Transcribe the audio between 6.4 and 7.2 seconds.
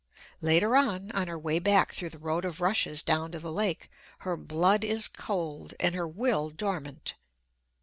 dormant.